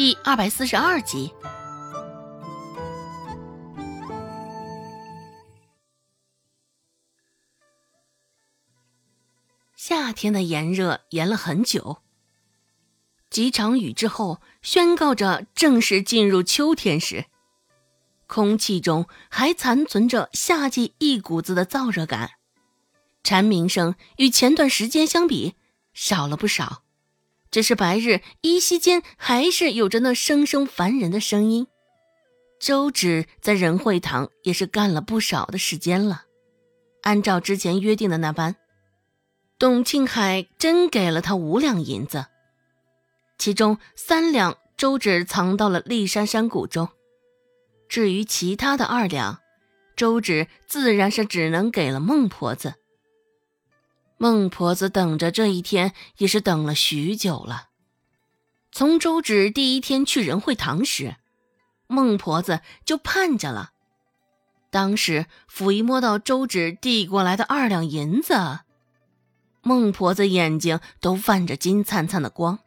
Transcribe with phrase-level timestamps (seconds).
[0.00, 1.30] 第二百四十二集。
[9.76, 11.98] 夏天的炎热炎了很久，
[13.28, 17.26] 几场雨之后，宣告着正式进入秋天时，
[18.26, 22.30] 空气中还残存着夏季一股子的燥热感，
[23.22, 25.56] 蝉鸣声与前段时间相比
[25.92, 26.84] 少了不少。
[27.50, 31.66] 只是白日依稀间，还是有着那声声烦人的声音。
[32.60, 36.24] 周芷在仁惠堂也是干了不少的时间了。
[37.02, 38.56] 按照之前约定的那般，
[39.58, 42.26] 董庆海真给了他五两银子，
[43.38, 46.90] 其中三两周芷藏到了立山山谷中，
[47.88, 49.40] 至于其他的二两，
[49.96, 52.74] 周芷自然是只能给了孟婆子。
[54.22, 57.70] 孟婆子等着这一天也是等了许久了。
[58.70, 61.16] 从周芷第一天去仁惠堂时，
[61.86, 63.70] 孟婆子就盼着了。
[64.70, 68.58] 当时抚一摸到周芷递过来的二两银子，
[69.62, 72.58] 孟婆子眼睛都泛着金灿灿的光。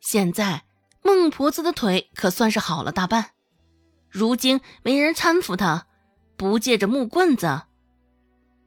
[0.00, 0.62] 现在
[1.02, 3.30] 孟婆子的腿可算是好了大半，
[4.08, 5.88] 如今没人搀扶她，
[6.36, 7.62] 不借着木棍子。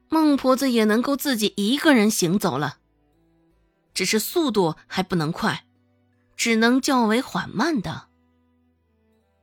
[0.10, 2.80] 孟婆子也能够自己一个人行走了，
[3.94, 5.66] 只是速度还不能快，
[6.36, 8.08] 只能较为缓慢的。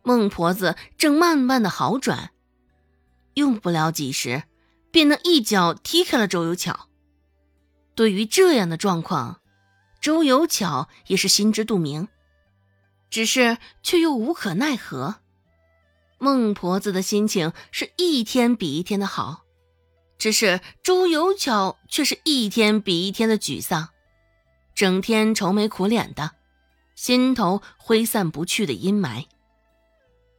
[0.02, 2.30] 孟婆子正慢慢的好转，
[3.34, 4.42] 用不了几时，
[4.90, 6.88] 便能一脚踢开了周有巧。
[7.94, 9.40] 对于这样的状况，
[10.00, 12.08] 周有巧也是心知肚明，
[13.08, 15.16] 只是却又无可奈何。
[16.18, 19.45] 孟婆子的心情是一天比一天的好。
[20.18, 23.88] 只是周有巧却是一天比一天的沮丧，
[24.74, 26.32] 整天愁眉苦脸的，
[26.94, 29.26] 心头挥散不去的阴霾。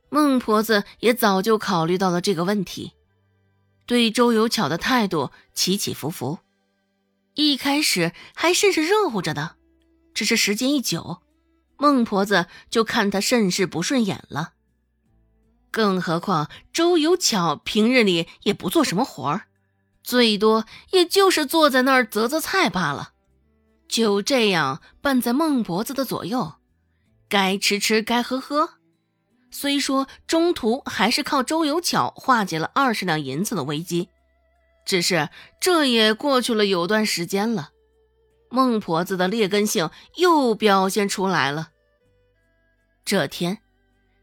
[0.09, 2.93] 孟婆子也早就考虑到了这个问题，
[3.86, 6.39] 对周有巧的态度起起伏伏，
[7.36, 9.58] 一开始还甚是热乎着的，
[10.14, 11.21] 只是时间一久，
[11.77, 14.54] 孟婆子就看他甚是不顺眼了。
[15.70, 19.48] 更何况周有巧平日里也不做什么活儿。
[20.07, 23.11] 最多也就是坐在那儿择择菜罢了，
[23.89, 26.53] 就这样伴在孟婆子的左右，
[27.27, 28.69] 该吃吃，该喝喝。
[29.51, 34.07] 虽说中途还是靠周有巧化解了二十两银子的危机，
[34.85, 35.27] 只是
[35.59, 37.71] 这也过去了有段时间了，
[38.49, 41.71] 孟婆子的劣根性又表现出来了。
[43.03, 43.57] 这天，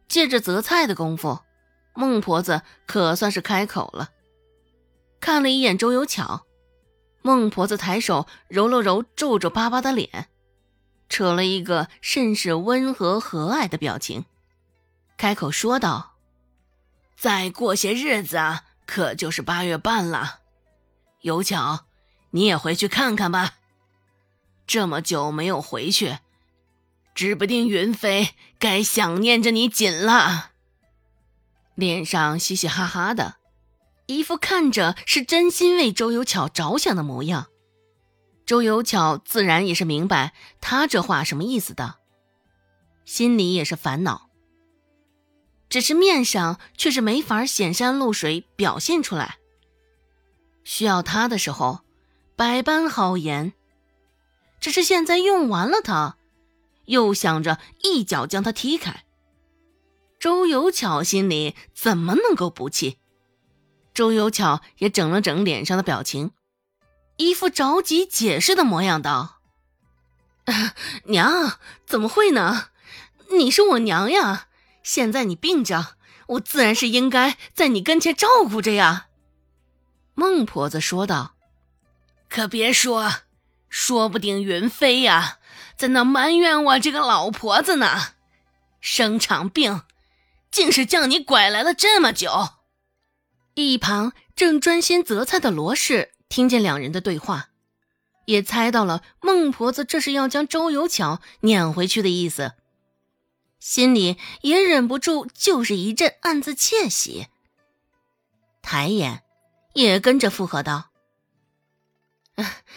[0.08, 1.40] 借着择菜的功夫，
[1.94, 4.12] 孟婆子可算是开口了。
[5.24, 6.44] 看了一眼周有巧，
[7.22, 10.28] 孟婆子抬手揉了揉皱皱巴巴的脸，
[11.08, 14.26] 扯了一个甚是温和和蔼的表情，
[15.16, 16.16] 开口说道
[17.16, 18.38] ：“再过些日子，
[18.84, 20.40] 可就是八月半了。
[21.22, 21.86] 有巧，
[22.32, 23.54] 你也回去看看吧。
[24.66, 26.18] 这么久没有回去，
[27.14, 30.50] 指不定云飞该想念着你紧了。”
[31.76, 33.36] 脸上嘻嘻哈哈的。
[34.06, 37.46] 一副看着是真心为周有巧着想的模样，
[38.44, 41.96] 周有巧自然也是明白他这话什么意思的，
[43.06, 44.28] 心里也是烦恼，
[45.70, 49.38] 只是面上却是没法显山露水表现出来。
[50.64, 51.80] 需要他的时候，
[52.36, 53.54] 百般好言，
[54.60, 56.16] 只是现在用完了他，
[56.84, 59.04] 又想着一脚将他踢开。
[60.18, 62.98] 周有巧心里怎么能够不气？
[63.94, 66.32] 周有巧也整了整脸上的表情，
[67.16, 69.38] 一副着急解释的模样，道
[71.06, 72.70] ：“娘，怎么会呢？
[73.30, 74.48] 你是我娘呀！
[74.82, 75.94] 现在你病着，
[76.26, 79.06] 我自然是应该在你跟前照顾着呀。”
[80.14, 81.36] 孟婆子说道
[82.28, 83.12] ：“可别说，
[83.68, 85.38] 说不定云飞呀，
[85.76, 88.14] 在那埋怨我这个老婆子呢。
[88.80, 89.82] 生场病，
[90.50, 92.48] 竟是将你拐来了这么久。”
[93.54, 97.50] 一旁正专心择菜的罗氏听见两人的对话，
[98.26, 102.54] 也猜到了孟婆子这是要将周有巧撵回去的意思，
[103.60, 107.28] 心里也忍不住就是一阵暗自窃喜，
[108.60, 109.22] 抬眼
[109.74, 110.90] 也跟着附和道：“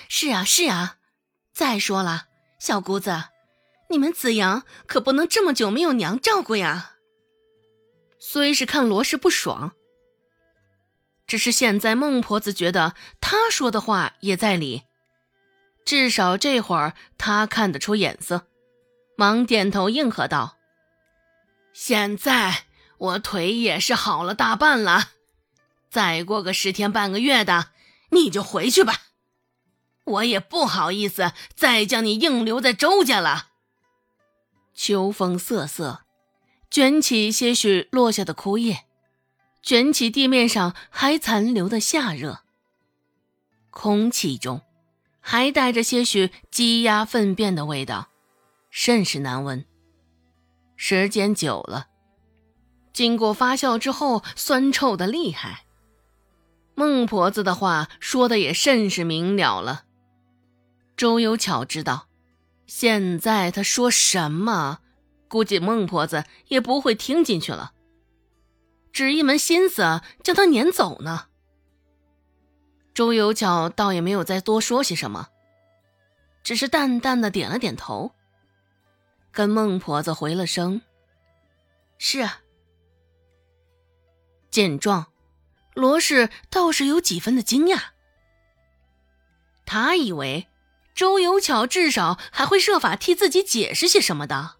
[0.08, 0.98] 是啊，是啊。
[1.52, 2.28] 再说了，
[2.60, 3.24] 小姑子，
[3.90, 6.98] 你们子阳可不能这么久没有娘照顾呀。”
[8.22, 9.74] 虽是看罗氏不爽。
[11.28, 14.84] 只是现在，孟婆子觉得她说的话也在理，
[15.86, 18.48] 至少这会儿她看得出眼色，
[19.18, 20.56] 忙点头应和道
[21.74, 22.64] ：“现在
[22.98, 25.10] 我腿也是好了大半了，
[25.92, 27.72] 再过个十天半个月的，
[28.12, 29.02] 你就回去吧。
[30.06, 33.50] 我也不好意思再将你硬留在周家了。”
[34.74, 36.06] 秋风瑟瑟，
[36.72, 38.86] 卷起些许落下的枯叶，
[39.62, 42.40] 卷起地面上还残留的夏热。
[43.70, 44.62] 空气中
[45.20, 48.10] 还带着些许鸡鸭粪便的味道，
[48.70, 49.66] 甚是难闻。
[50.76, 51.88] 时间久了，
[52.94, 55.66] 经过发酵之后，酸臭的厉害。
[56.76, 59.86] 孟婆子的话说的也甚是明了了。
[60.96, 62.08] 周有巧知道。
[62.68, 64.80] 现在他说什么，
[65.30, 67.72] 估计孟婆子也不会听进去了，
[68.98, 71.28] 只一门心思将他撵走呢。
[72.96, 75.28] 周有巧倒也没有再多说些什么，
[76.42, 78.16] 只是淡淡的点了点头，
[79.32, 80.82] 跟孟婆子回了声
[82.00, 82.28] ：“是。”
[84.50, 85.12] 见状，
[85.76, 87.80] 罗氏倒是有几分的惊讶，
[89.64, 90.48] 他以为。
[90.96, 94.56] 周有巧至少还会设法替自己解释些什么的。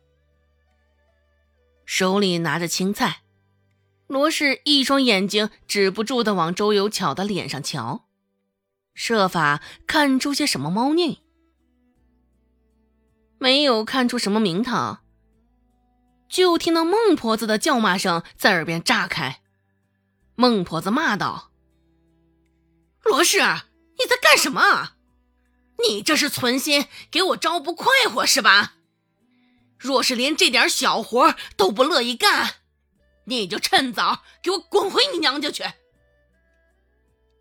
[1.88, 3.24] 手里拿着青菜，
[4.08, 8.06] 罗氏一双眼睛止不住的往周有巧的脸上瞧，
[8.94, 11.22] 设法看出些什么猫腻。
[13.38, 15.04] 没有看出什么名堂，
[16.28, 19.42] 就听到孟婆子的叫骂声在耳边炸开。
[20.36, 21.52] 孟婆子骂道
[23.04, 24.94] ：“罗氏，你在干什么？”
[25.88, 28.74] 你这是存心给我招不快活是吧？
[29.78, 32.56] 若是连这点小活都不乐意干，
[33.28, 35.64] 你就趁早给我滚回你娘家去！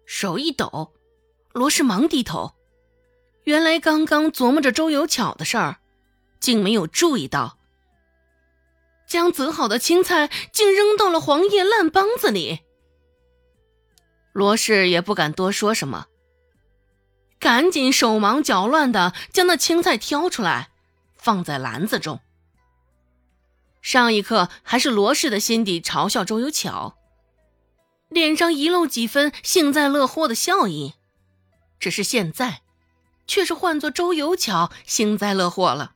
[0.04, 0.92] 手一抖，
[1.52, 2.54] 罗氏忙低头，
[3.44, 5.76] 原来刚刚琢磨着周有巧的事儿，
[6.40, 7.58] 竟没有注意到，
[9.06, 12.60] 将择好的青菜竟扔到了黄叶烂帮子里。
[14.32, 16.06] 罗氏也不敢多说什么。
[17.38, 20.70] 赶紧手忙脚乱的将那青菜挑出来，
[21.16, 22.20] 放在篮子中。
[23.86, 26.98] 上一刻还是罗氏的心底嘲笑周有巧，
[28.08, 30.94] 脸上遗漏几分幸灾乐祸的笑意，
[31.78, 32.62] 只是现在，
[33.28, 35.92] 却是换作周有巧幸灾乐祸了。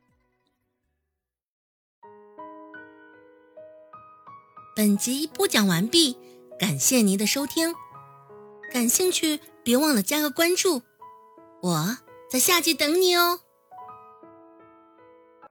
[4.77, 6.17] 本集播讲完毕，
[6.61, 7.75] 感谢您的收听，
[8.73, 10.83] 感兴趣别忘了加个关注。
[11.61, 11.99] 我
[12.31, 13.41] 在下集等你哦。